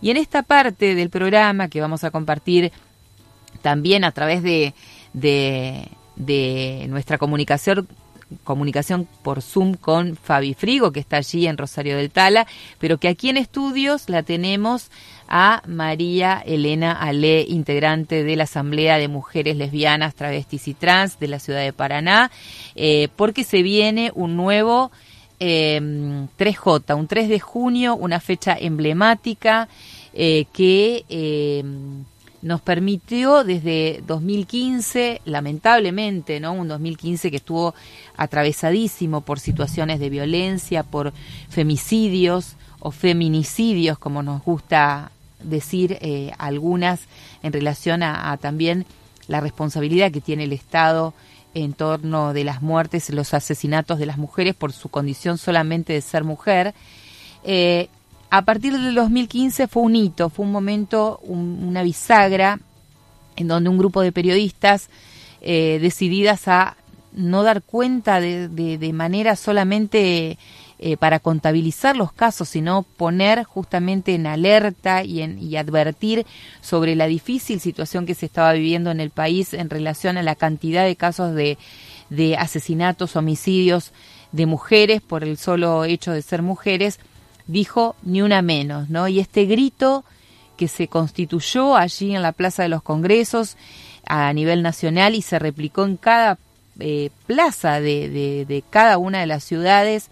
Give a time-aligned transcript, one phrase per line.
[0.00, 2.72] Y en esta parte del programa que vamos a compartir
[3.62, 4.74] también a través de,
[5.12, 7.88] de, nuestra comunicación
[8.44, 12.46] comunicación por Zoom con Fabi Frigo, que está allí en Rosario del Tala,
[12.78, 14.90] pero que aquí en estudios la tenemos
[15.28, 21.28] a María Elena Ale, integrante de la Asamblea de Mujeres Lesbianas, Travestis y Trans de
[21.28, 22.30] la ciudad de Paraná,
[22.74, 24.90] eh, porque se viene un nuevo
[25.38, 29.68] 3J, em, un 3 de junio, una fecha emblemática
[30.12, 32.04] eh, que em,
[32.42, 36.52] nos permitió desde 2015, lamentablemente, ¿no?
[36.52, 37.74] Un 2015 que estuvo
[38.16, 41.12] atravesadísimo por situaciones de violencia, por
[41.48, 45.10] femicidios o feminicidios, como nos gusta
[45.42, 47.00] decir eh, algunas
[47.42, 48.86] en relación a, también
[49.26, 51.14] la responsabilidad que tiene el Estado
[51.64, 56.00] en torno de las muertes, los asesinatos de las mujeres por su condición solamente de
[56.00, 56.74] ser mujer.
[57.44, 57.88] Eh,
[58.30, 62.60] a partir del 2015 fue un hito, fue un momento, una bisagra,
[63.36, 64.90] en donde un grupo de periodistas
[65.40, 66.76] eh, decididas a
[67.12, 70.38] no dar cuenta de, de, manera solamente
[70.78, 76.26] eh, para contabilizar los casos, sino poner justamente en alerta y, en, y advertir
[76.60, 80.34] sobre la difícil situación que se estaba viviendo en el país en relación a la
[80.34, 81.58] cantidad de casos de,
[82.10, 83.92] de asesinatos, homicidios
[84.32, 87.00] de mujeres por el solo hecho de ser mujeres
[87.48, 89.08] dijo ni una menos, ¿no?
[89.08, 90.04] Y este grito
[90.56, 93.56] que se constituyó allí en la Plaza de los Congresos
[94.06, 96.38] a nivel nacional y se replicó en cada
[96.78, 100.10] eh, plaza de, de, cada una de las ciudades,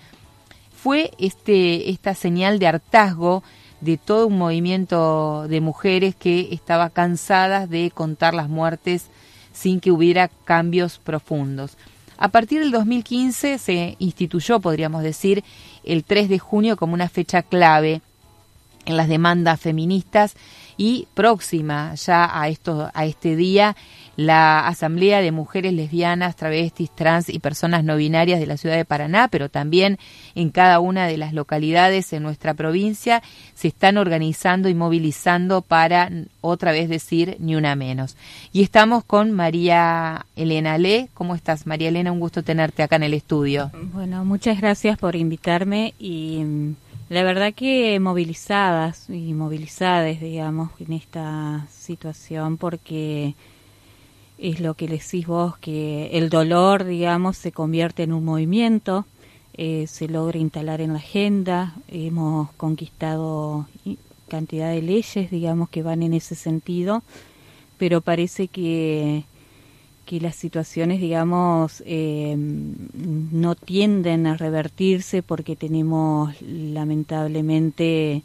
[0.86, 3.42] fue este, esta señal de hartazgo
[3.80, 9.08] de todo un movimiento de mujeres que estaba cansadas de contar las muertes
[9.52, 11.76] sin que hubiera cambios profundos.
[12.18, 15.42] A partir del 2015 se instituyó, podríamos decir,
[15.82, 18.00] el 3 de junio como una fecha clave
[18.84, 20.36] en las demandas feministas
[20.76, 23.74] y próxima ya a esto a este día
[24.16, 28.84] la Asamblea de Mujeres Lesbianas, Travestis, Trans y Personas No Binarias de la ciudad de
[28.84, 29.98] Paraná, pero también
[30.34, 33.22] en cada una de las localidades en nuestra provincia
[33.54, 36.10] se están organizando y movilizando para
[36.40, 38.16] otra vez decir ni una menos.
[38.52, 41.08] Y estamos con María Elena Le.
[41.14, 42.12] ¿Cómo estás, María Elena?
[42.12, 43.70] Un gusto tenerte acá en el estudio.
[43.92, 46.74] Bueno, muchas gracias por invitarme y mm,
[47.10, 53.34] la verdad que movilizadas y movilizadas, digamos, en esta situación porque
[54.38, 59.06] es lo que decís vos, que el dolor, digamos, se convierte en un movimiento,
[59.54, 63.66] eh, se logra instalar en la agenda, hemos conquistado
[64.28, 67.02] cantidad de leyes, digamos, que van en ese sentido,
[67.78, 69.24] pero parece que,
[70.04, 78.22] que las situaciones, digamos, eh, no tienden a revertirse porque tenemos lamentablemente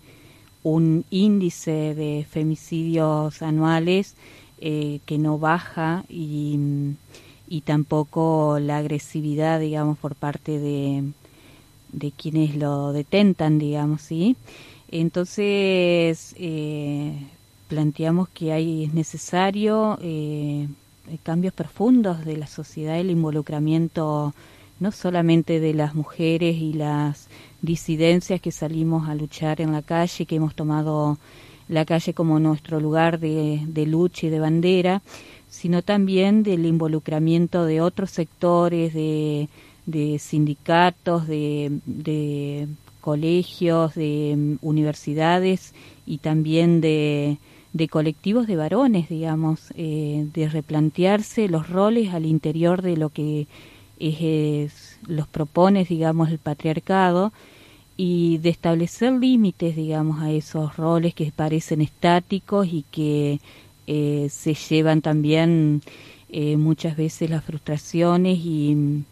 [0.64, 4.16] un índice de femicidios anuales
[4.62, 6.58] eh, que no baja y,
[7.48, 11.04] y, tampoco la agresividad, digamos, por parte de,
[11.92, 14.36] de quienes lo detentan, digamos, ¿sí?
[14.90, 17.14] Entonces, eh,
[17.70, 20.68] planteamos que hay, es necesario eh,
[21.24, 24.34] cambios profundos de la sociedad, el involucramiento
[24.80, 27.28] no solamente de las mujeres y las
[27.62, 31.18] disidencias que salimos a luchar en la calle, que hemos tomado
[31.72, 35.02] la calle como nuestro lugar de, lucha y de bandera,
[35.50, 39.48] sino también del involucramiento de otros sectores, de,
[40.20, 42.68] sindicatos, de,
[43.00, 45.74] colegios, de mm, universidades
[46.06, 47.38] y también de,
[47.90, 53.48] colectivos de varones, digamos, eh, de replantearse los roles al interior de lo que
[53.98, 57.32] es, los propone, digamos, el patriarcado
[58.04, 63.40] y de establecer límites, digamos, a esos roles que parecen estáticos y que
[63.86, 65.84] eh, se llevan también
[66.30, 69.04] eh, muchas veces las frustraciones y,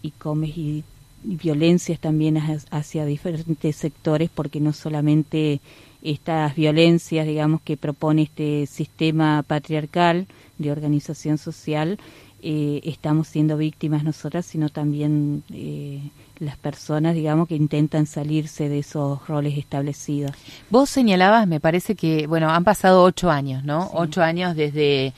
[0.00, 0.84] y, comes, y,
[1.24, 2.40] violencias también
[2.70, 5.60] hacia diferentes sectores, porque no solamente
[6.00, 11.98] estas violencias, digamos, que propone este sistema patriarcal de organización social,
[12.42, 16.00] eh, estamos siendo víctimas nosotras, sino también eh,
[16.40, 20.32] las personas, digamos, que intentan salirse de esos roles establecidos.
[20.70, 23.90] Vos señalabas, me parece que, bueno, han pasado ocho años, ¿no?
[23.92, 25.12] Ocho años desde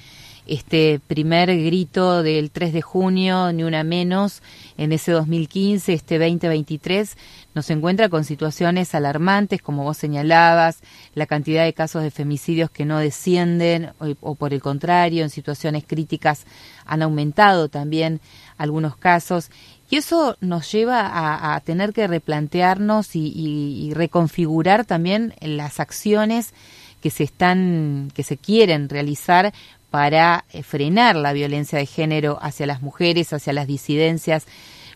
[0.47, 4.43] este primer grito del 3 de junio, ni una menos,
[4.77, 7.17] en ese 2015, este 2023,
[7.55, 10.81] nos encuentra con situaciones alarmantes, como vos señalabas,
[11.15, 15.31] la cantidad de casos de femicidios que no descienden o, o por el contrario, en
[15.31, 16.45] situaciones críticas
[16.85, 18.21] han aumentado también
[18.57, 19.51] algunos casos
[19.93, 26.55] Y eso nos lleva a, tener que replantearnos y, reconfigurar también las acciones
[27.03, 29.53] que se están, que se quieren realizar
[29.91, 34.47] para eh, frenar la violencia de género hacia las mujeres, hacia las disidencias.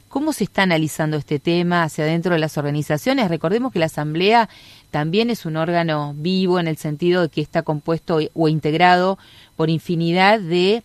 [0.09, 3.29] ¿Cómo se está analizando este tema hacia dentro de las organizaciones?
[3.29, 4.49] Recordemos que la Asamblea
[4.91, 9.19] también es un órgano vivo en el sentido de que está compuesto o integrado
[9.57, 10.83] por infinidad de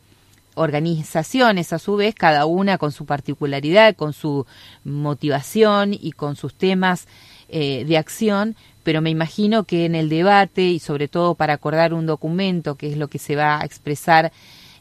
[0.55, 4.45] organizaciones, a su vez, cada una con su particularidad, con su
[4.83, 7.07] motivación y con sus temas
[7.49, 11.93] eh, de acción, pero me imagino que en el debate y sobre todo para acordar
[11.93, 14.31] un documento, que es lo que se va a expresar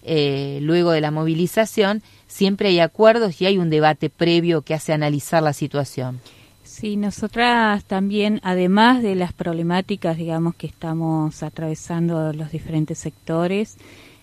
[0.03, 4.93] eh, luego de la movilización, siempre hay acuerdos y hay un debate previo que hace
[4.93, 6.21] analizar la situación.
[6.63, 13.77] Sí, nosotras también, además de las problemáticas, digamos, que estamos atravesando los diferentes sectores,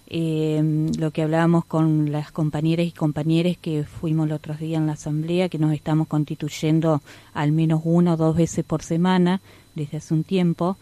[0.09, 4.88] eh, lo que hablábamos con las compañeras y compañeros que fuimos el otro día en
[4.88, 7.01] la asamblea, que nos estamos constituyendo
[7.33, 9.42] al menos una o dos veces por semana
[9.75, 10.77] desde hace un tiempo,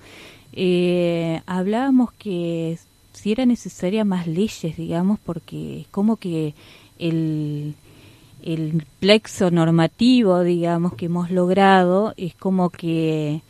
[0.53, 2.77] eh, hablábamos que
[3.13, 6.53] si era necesaria más leyes, digamos, porque es como que
[6.99, 7.75] el
[8.45, 13.41] el plexo normativo, digamos, que hemos logrado, es como que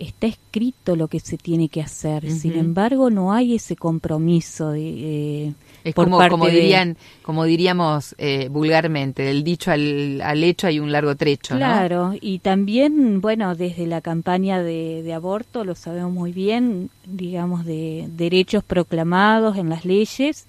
[0.00, 2.30] está escrito lo que se tiene que hacer.
[2.30, 5.54] Sin embargo, no hay ese compromiso de, eh,
[5.84, 10.90] es como, como dirían, como diríamos eh, vulgarmente, del dicho al, al, hecho hay un
[10.90, 11.56] largo trecho.
[11.56, 17.64] Claro, y también, bueno, desde la campaña de, de aborto lo sabemos muy bien, digamos,
[17.64, 20.46] de derechos proclamados en las leyes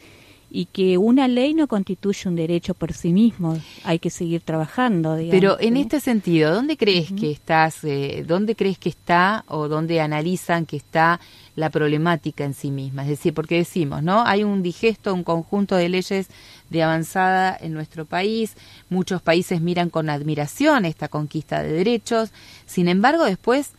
[0.54, 5.18] y que una ley no constituye un derecho por sí mismo, hay que seguir trabajando.
[5.32, 10.02] Pero en este sentido, ¿dónde crees que estás, eh, dónde crees que está o dónde
[10.02, 11.22] analizan que está
[11.56, 13.04] la problemática en sí misma?
[13.04, 14.26] Es decir, porque decimos, ¿no?
[14.26, 16.28] Hay un digesto, un conjunto de leyes
[16.70, 18.56] de avanzada en nuestro país,
[18.90, 22.32] muchos países miran con admiración esta conquista de derechos,
[22.66, 23.72] sin embargo, después,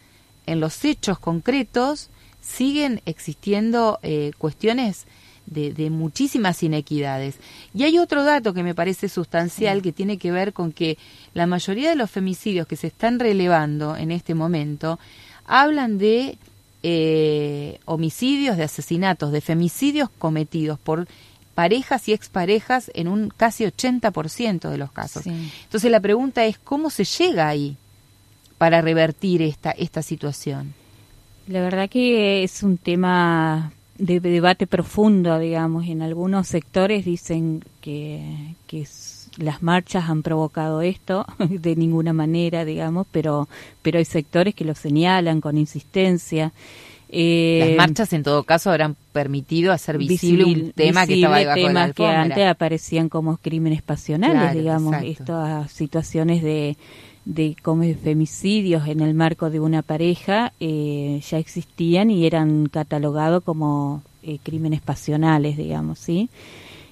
[0.47, 2.09] en los hechos concretos,
[2.41, 5.07] siguen existiendo eh, cuestiones
[5.47, 7.37] de, muchísimas inequidades.
[7.75, 10.99] Y hay otro dato que me parece sustancial que tiene que ver con que
[11.35, 14.99] la mayoría de los femicidios que se están relevando en este momento
[15.47, 16.39] hablan de
[16.83, 21.07] eh, homicidios, de asesinatos, de femicidios cometidos por
[21.55, 25.27] parejas y exparejas en un casi 80% de los casos.
[25.27, 27.77] Entonces la pregunta es cómo se llega ahí
[28.59, 30.75] para revertir esta esta situación.
[31.49, 35.87] La verdad que es un tema de debate profundo, digamos.
[35.87, 38.85] En algunos sectores dicen que, que
[39.39, 43.49] las marchas han provocado esto de ninguna manera, digamos, pero,
[43.81, 46.53] pero hay sectores que lo señalan con insistencia.
[47.15, 51.69] Eh, las marchas, en todo caso, habrán permitido hacer visible, un tema que estaba debajo
[51.69, 56.77] de la que antes aparecían como crímenes pasionales, digamos, estas situaciones de
[57.25, 57.57] de
[58.03, 64.39] femicidios en el marco de una pareja eh, ya existían y eran catalogados como eh,
[64.43, 66.31] crímenes pasionales, digamos, ¿sí?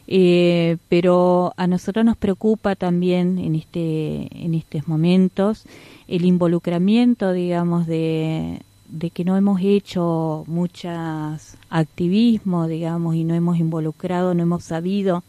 [0.07, 5.65] Eh, pero a nosotros nos preocupa también en este en estos momentos
[6.09, 13.59] el involucramiento, digamos, de, de que no hemos hecho muchas activismo, digamos, y no hemos
[13.59, 15.23] involucrado, no hemos sabido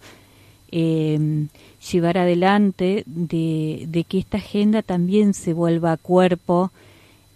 [0.72, 1.48] eh,
[1.90, 6.72] llevar adelante de, que esta agenda también se vuelva cuerpo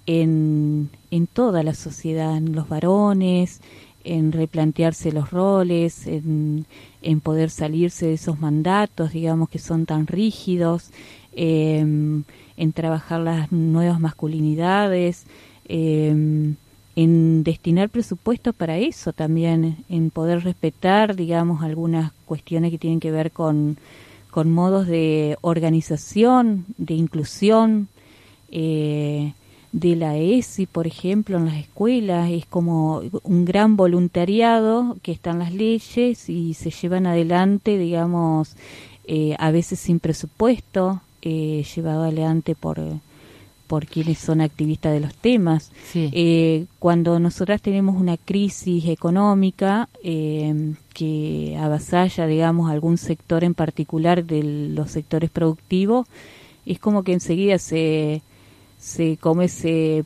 [0.06, 3.62] en, en toda la sociedad, en los varones,
[4.04, 6.66] en replantearse los roles, en,
[7.02, 10.92] en poder salirse de esos mandatos, digamos, que son tan rígidos,
[11.36, 12.24] em,
[12.56, 15.26] en trabajar las nuevas masculinidades,
[15.68, 16.54] eh,
[16.96, 23.12] en destinar presupuesto para eso también, en poder respetar, digamos, algunas cuestiones que tienen que
[23.12, 23.78] ver con,
[24.36, 27.88] con modos de organización, de inclusión,
[28.52, 29.32] eh,
[29.72, 35.40] de la ESI, por ejemplo, en las escuelas, es como un gran voluntariado que están
[35.40, 38.58] las leyes y se llevan adelante, digamos,
[39.06, 42.82] eh, a veces sin presupuesto, eh, llevado adelante por
[43.68, 45.72] por quienes son activistas de los temas.
[45.94, 54.24] Eh, cuando nosotras tenemos una crisis económica eh, que avasalla, digamos, algún sector en particular
[54.24, 56.08] de los sectores productivos,
[56.66, 58.22] es como que enseguida se,
[58.78, 60.06] se come se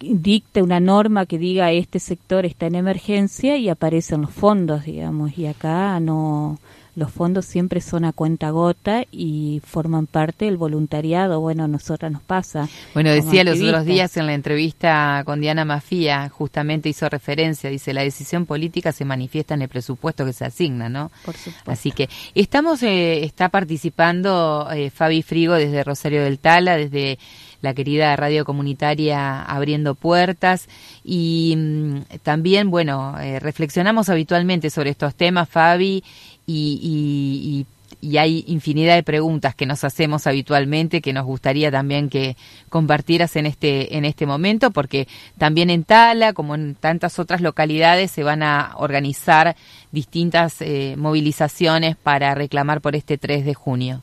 [0.00, 5.38] dicta una norma que diga este sector está en emergencia y aparecen los fondos, digamos,
[5.38, 6.58] y acá no
[6.94, 11.40] los fondos siempre son a cuenta gota y forman parte del voluntariado.
[11.40, 12.68] Bueno, a nosotras nos pasa.
[12.92, 17.94] Bueno, decía los otros días en la entrevista con Diana Mafía, justamente hizo referencia, dice,
[17.94, 21.10] la decisión política se manifiesta en el presupuesto que se asigna, ¿no?
[21.24, 21.70] Por supuesto.
[21.70, 27.18] Así que estamos, eh, está participando eh, Fabi Frigo desde Rosario del Tala, desde
[27.62, 30.68] la querida radio comunitaria abriendo puertas
[31.02, 36.04] y mm, también, bueno, eh, reflexionamos habitualmente sobre estos temas, Fabi,
[36.46, 37.66] y,
[38.02, 42.36] y, hay infinidad de preguntas que nos hacemos habitualmente que nos gustaría también que
[42.68, 45.06] compartieras en este en este momento porque
[45.38, 49.54] también en Tala como en tantas otras localidades se van a organizar
[49.92, 54.02] distintas eh, movilizaciones para reclamar por este 3 de junio.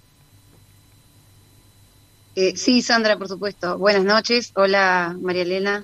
[2.41, 3.77] Eh, sí, Sandra, por supuesto.
[3.77, 4.53] Buenas noches.
[4.55, 5.83] Hola, María Elena.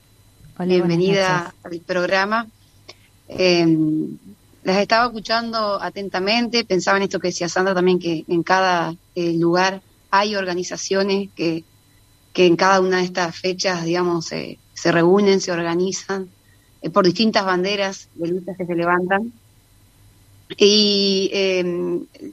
[0.57, 2.47] Bienvenida al programa.
[3.27, 3.67] Eh,
[4.63, 6.63] las estaba escuchando atentamente.
[6.63, 9.81] Pensaba en esto que decía Sandra también, que en cada eh, lugar
[10.11, 11.65] hay organizaciones que,
[12.31, 14.57] que en cada una de estas fechas, digamos, se
[14.93, 16.29] reúnen, se organizan
[16.81, 19.33] eh, por distintas banderas de luchas que se levantan.
[20.57, 21.29] Y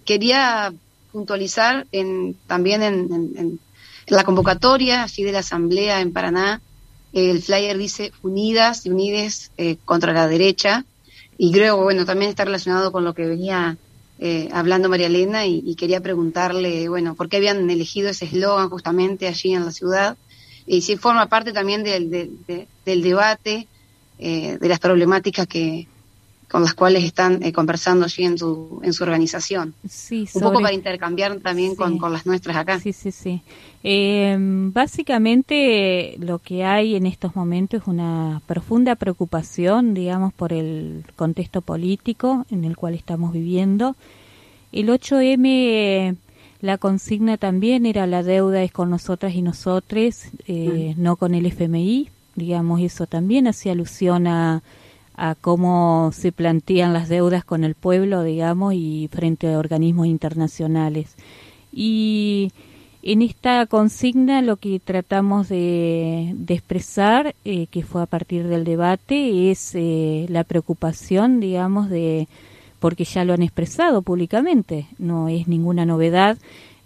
[0.05, 0.73] quería
[1.11, 3.59] puntualizar en, también en
[4.17, 6.61] la convocatoria así de la Asamblea en Paraná,
[7.13, 10.85] el flyer dice unidas y unides eh, contra la derecha,
[11.39, 13.77] y creo, bueno, también está relacionado con lo que venía
[14.19, 19.27] eh, hablando María Elena, y, quería preguntarle, bueno, por qué habían elegido ese eslogan justamente
[19.27, 20.17] allí en la ciudad,
[20.67, 22.11] y si forma parte también del,
[22.85, 23.67] del debate,
[24.19, 25.89] eh, de las problemáticas que,
[26.53, 29.73] con las cuales están eh, conversando allí en su, en su organización.
[29.89, 32.79] Sí, Un poco para intercambiar también con, con, las nuestras acá.
[32.79, 33.41] Sí, sí, sí.
[33.83, 41.07] Eh, básicamente lo que hay en estos momentos es una profunda preocupación, digamos, por el
[41.17, 43.97] contexto político en el cual estamos viviendo.
[44.73, 46.17] El 8M,
[46.61, 51.03] la consigna también era la deuda es con nosotras y nosotres, eh, mm.
[51.03, 52.11] no con el FMI.
[52.35, 54.63] Digamos, eso también hacía alusión a
[55.23, 61.15] a cómo se plantean las deudas con el pueblo, digamos, y frente a organismos internacionales.
[61.73, 62.51] Y
[63.05, 69.53] en esta consigna lo que tratamos de, expresar, eh, que fue a partir del debate,
[69.53, 72.27] es eh, la preocupación, digamos, de
[72.81, 76.37] porque ya lo han expresado públicamente, no es ninguna novedad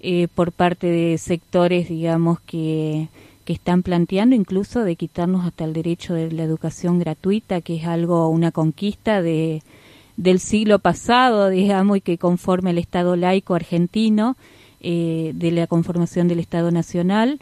[0.00, 3.08] eh, por parte de sectores, digamos, que
[3.46, 7.86] que están planteando incluso de quitarnos hasta el derecho de la educación gratuita, que es
[7.86, 9.62] algo, una conquista de,
[10.16, 14.36] del siglo pasado, digamos, y que conforme el Estado laico argentino,
[14.80, 17.38] eh, de la conformación del Estado Nacional,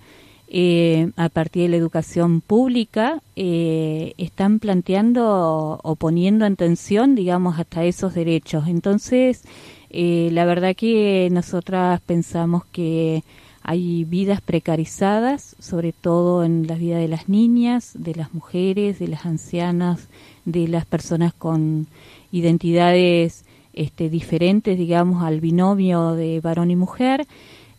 [0.49, 7.59] eh, a partir de la educación pública, eh, están planteando o poniendo en tensión, digamos,
[7.59, 8.69] hasta esos derechos.
[8.69, 9.43] Entonces,
[9.91, 13.23] la verdad que nosotras pensamos que
[13.67, 19.09] hay vidas precarizadas, sobre todo en la vida de las niñas, de las mujeres, de
[19.09, 20.11] las ancianas,
[20.45, 21.87] de las personas con
[22.31, 27.27] identidades este, diferentes, digamos, al binomio de varón y mujer.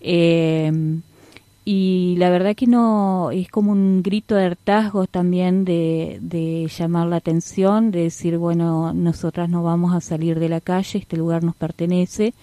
[0.02, 1.04] Em,
[1.66, 7.08] y la verdad que no es como un grito de hartazgo también de, de, llamar
[7.08, 11.44] la atención, de decir, bueno, nosotras no vamos a salir de la calle, este lugar
[11.44, 12.34] nos pertenece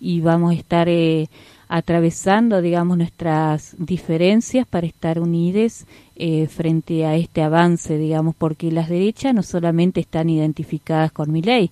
[0.00, 1.28] y vamos a estar eh,
[1.72, 5.86] atravesando, digamos, nuestras diferencias para estar unides
[6.16, 11.42] eh, frente a este avance, digamos, porque las derechas no solamente están identificadas con mi
[11.42, 11.70] ley,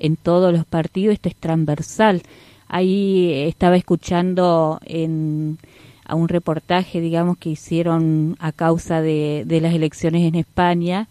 [0.00, 2.22] en todos los partidos esto es transversal.
[2.66, 5.58] Ahí estaba escuchando en,
[6.04, 11.06] a un reportaje, digamos, que hicieron a causa de las elecciones en España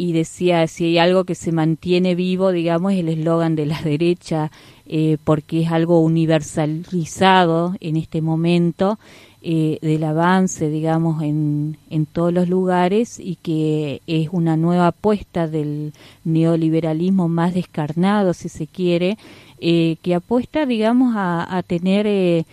[0.00, 4.50] y decía, si hay algo que se mantiene vivo, digamos, el eslogan de la derecha,
[4.86, 8.98] eh, porque es algo universalizado en este momento
[9.42, 15.48] eh, del avance, digamos, en, en todos los lugares y que es una nueva apuesta
[15.48, 15.92] del
[16.24, 19.18] neoliberalismo más descarnado, si se quiere,
[19.60, 22.46] eh, que apuesta, digamos, a, a tener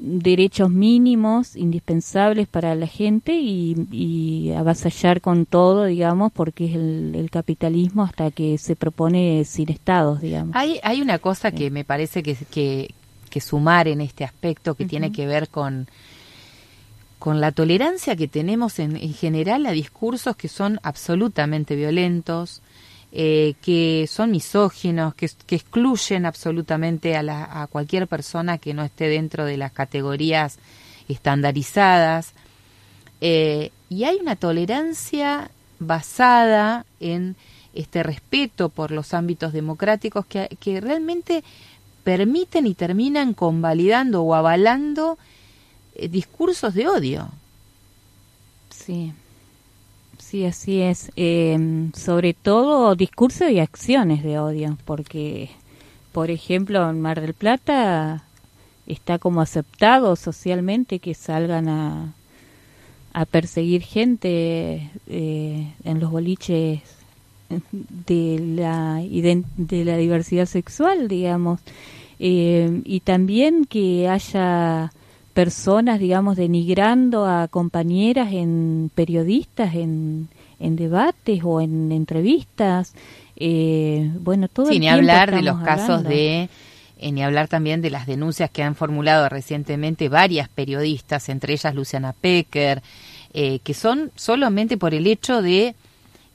[0.00, 7.28] derechos mínimos indispensables para la gente y, y avasallar con todo, digamos, porque es el,
[7.30, 10.56] capitalismo hasta que se propone sin estados, digamos.
[10.56, 12.94] Hay, hay una cosa que me parece que, que,
[13.28, 15.88] que sumar en este aspecto que tiene que ver con
[17.18, 22.62] con la tolerancia que tenemos en, en general a discursos que son absolutamente violentos,
[23.10, 29.56] eh, que son misóginos, que, excluyen absolutamente a, cualquier persona que no esté dentro de
[29.56, 30.58] las categorías
[31.08, 32.32] estandarizadas.
[33.20, 37.36] Eh, y hay una tolerancia basada en
[37.72, 41.44] este respeto por los ámbitos democráticos que, realmente
[42.04, 45.18] permiten y terminan convalidando o avalando
[45.94, 47.28] eh, discursos de odio.
[48.70, 49.12] Sí,
[50.28, 51.10] sí, así es.
[51.16, 55.50] Em, sobre todo discursos y acciones de odio, porque,
[56.12, 58.24] por ejemplo, en Mar del Plata
[58.86, 62.14] está como aceptado socialmente que salgan a,
[63.12, 66.82] a perseguir gente eh, en los boliches
[68.06, 69.02] de la,
[69.56, 71.60] de la diversidad sexual, digamos,
[72.18, 74.92] eh, y también que haya
[75.38, 80.26] personas, digamos, denigrando a compañeras en periodistas, en,
[80.58, 82.92] en debates o en entrevistas.
[83.36, 86.48] Eh, bueno, todo Sin hablar de los casos de
[86.98, 91.72] eh, ni hablar también de las denuncias que han formulado recientemente varias periodistas, entre ellas
[91.72, 92.82] Luciana Pecker,
[93.32, 95.76] eh, que son solamente por el hecho de eh,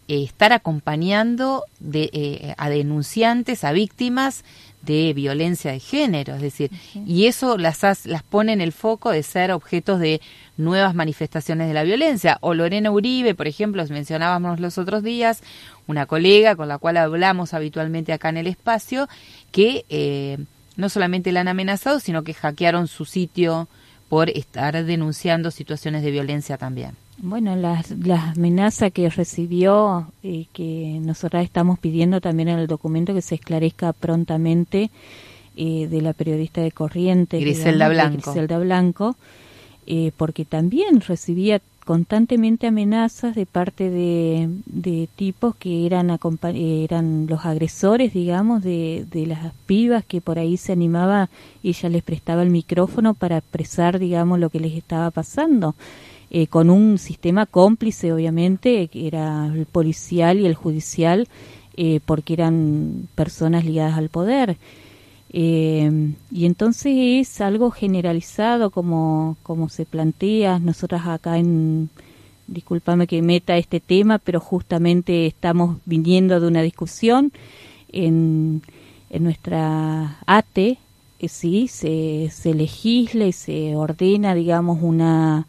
[0.08, 4.46] estar acompañando de, a denunciantes, a víctimas
[4.86, 9.24] de violencia de género, es decir, y eso las, las pone en el foco de
[9.24, 10.22] ser objetos de
[10.58, 12.38] nuevas manifestaciones de la violencia.
[12.42, 15.42] O Lorena Uribe, por ejemplo, mencionábamos los otros días,
[15.88, 19.08] una colega con la cual hablamos habitualmente acá en el espacio,
[19.52, 20.38] que eh,
[20.76, 23.70] no solamente la han amenazado, sino que hackearon su sitio
[24.14, 26.92] por estar denunciando situaciones de violencia también.
[27.18, 33.16] Bueno, la, la amenaza que recibió y que nosotras estamos pidiendo también en el documento
[33.16, 34.92] que se esclarezca prontamente
[35.56, 39.16] eh, de la periodista de Corrientes, Griselda Blanco, Griselda Blanco
[39.88, 46.18] eh, porque también recibía constantemente amenazas de parte de, de tipos que eran,
[46.56, 51.30] eran los agresores, digamos, de, de las pibas que por ahí se animaba
[51.62, 55.76] y ella les prestaba el micrófono para expresar, digamos, lo que les estaba pasando.
[56.36, 61.28] Eh, con un sistema cómplice, obviamente, que era el policial y el judicial,
[61.78, 64.58] eh, porque eran personas ligadas al poder.
[65.34, 70.60] Eh, y entonces es algo generalizado como, como se plantea.
[70.60, 71.90] Nosotras acá en,
[72.48, 77.32] discúlpame que meta este tema, pero justamente estamos viniendo de una discusión
[77.92, 78.62] en,
[79.10, 80.78] en nuestra ATE,
[81.28, 85.48] sí, se, se legisla y se ordena, digamos, una,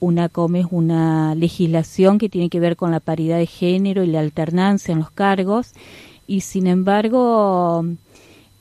[0.00, 0.30] una,
[0.70, 5.00] una legislación que tiene que ver con la paridad de género y la alternancia en
[5.00, 5.72] los cargos,
[6.26, 7.84] y sin embargo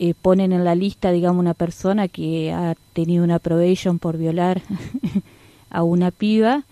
[0.04, 4.64] eh, ponen en la lista, digamos, una persona que ha tenido una probation por violar
[5.70, 6.64] a una piba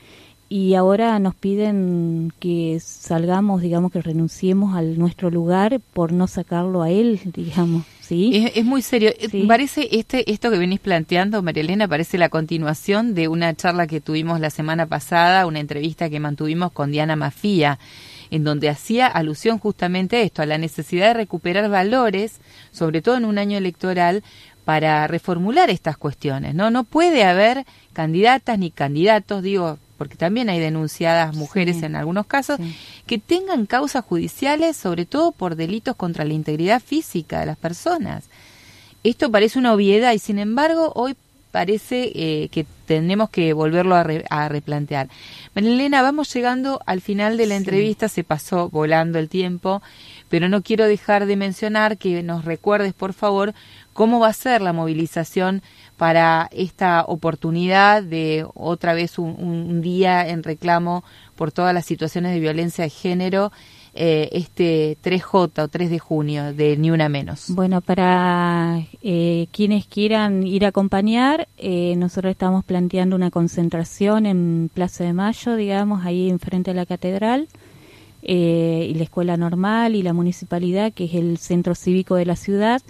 [0.50, 6.82] y ahora nos piden que salgamos, digamos, que renunciemos al nuestro lugar por no sacarlo
[6.82, 7.84] a él, digamos.
[8.02, 8.50] ¿Sí?
[8.56, 9.12] Es, muy serio.
[9.20, 13.86] Eh, parece este esto que venís planteando, María Elena, parece la continuación de una charla
[13.86, 17.78] que tuvimos la semana pasada, una entrevista que mantuvimos con Diana Mafía
[18.32, 22.40] en donde hacía alusión justamente a esto, a la necesidad de recuperar valores,
[22.72, 24.24] sobre todo en un año electoral,
[24.66, 26.54] para reformular estas cuestiones.
[26.54, 32.26] No, no puede haber candidatas ni candidatos, digo, porque también hay denunciadas mujeres en algunos
[32.26, 32.60] casos,
[33.06, 38.26] que tengan causas judiciales, sobre todo por delitos contra la integridad física de las personas.
[39.04, 41.16] Esto parece una obviedad y sin embargo hoy
[41.52, 45.10] parece eh, que tenemos que volverlo a, replantear.
[45.56, 49.82] Marilena, vamos llegando al final de la entrevista, se pasó volando el tiempo,
[50.30, 53.54] pero no quiero dejar de mencionar que nos recuerdes, por favor,
[53.94, 55.62] cómo va a ser la movilización
[55.98, 61.04] para esta oportunidad de otra vez un día en reclamo
[61.36, 63.52] por todas las situaciones de violencia de género
[63.94, 67.46] eh, este 3J o 3 de junio de Ni Una Menos?
[67.50, 74.70] Bueno, para eh, quienes quieran ir a acompañar, eh, nosotros estamos planteando una concentración en
[74.74, 77.48] Plaza de Mayo, digamos, ahí enfrente de la catedral.
[78.22, 82.82] y la escuela normal y la municipalidad, que es el centro cívico de la ciudad,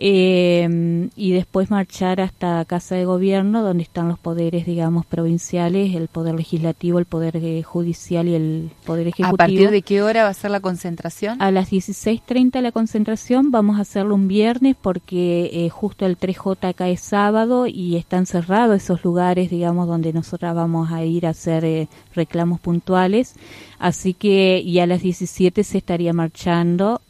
[0.00, 6.06] eh, y después marchar hasta Casa de Gobierno, donde están los poderes, digamos, provinciales, el
[6.06, 9.34] poder legislativo, el poder eh, judicial y el poder ejecutivo.
[9.34, 11.42] ¿A partir de qué hora va a ser la concentración?
[11.42, 16.68] A las 16.30 la concentración, vamos a hacerlo un viernes porque eh, justo el 3J
[16.68, 21.30] acá es sábado y están cerrados esos lugares, digamos, donde nosotras vamos a ir a
[21.30, 23.34] hacer eh, reclamos puntuales.
[23.80, 27.00] Así que, y a las 17 se estaría marchando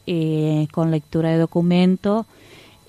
[0.71, 2.25] con lectura de documento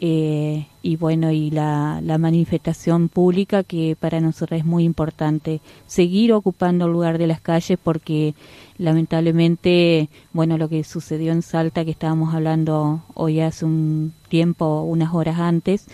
[0.03, 5.61] eh, y bueno, y la, la, manifestación pública que para nosotros es muy importante.
[5.87, 8.35] Seguir ocupando el lugar de las calles porque
[8.79, 15.13] lamentablemente, bueno, lo que sucedió en Salta, que estábamos hablando hoy hace un tiempo, unas
[15.13, 15.87] horas antes,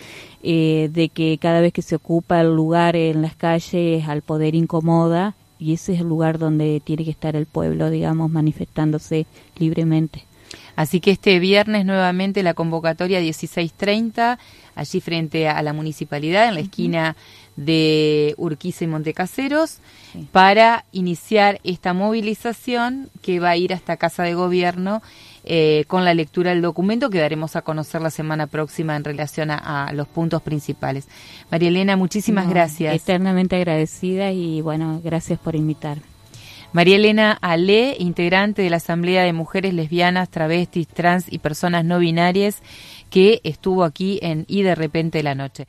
[0.44, 4.54] eh, de que cada vez que se ocupa el lugar en las calles al poder
[4.54, 9.26] incomoda y ese es el lugar donde tiene que estar el pueblo, digamos, manifestándose
[9.58, 10.22] libremente.
[10.76, 14.38] Así que este viernes nuevamente la convocatoria 16.30,
[14.74, 17.16] allí frente a la municipalidad, en la esquina
[17.56, 19.78] de Urquiza y Montecaseros,
[20.30, 25.02] para iniciar esta movilización que va a ir hasta Casa de Gobierno
[25.44, 29.50] eh, con la lectura del documento que daremos a conocer la semana próxima en relación
[29.50, 31.08] a, los puntos principales.
[31.50, 32.94] María Elena, muchísimas gracias.
[32.94, 35.98] Eternamente agradecida y bueno, gracias por invitar.
[36.72, 41.98] María Elena Ale, integrante de la Asamblea de Mujeres Lesbianas, Travestis, Trans y Personas No
[41.98, 42.62] Binarias,
[43.11, 45.66] que estuvo aquí en Y de repente la noche.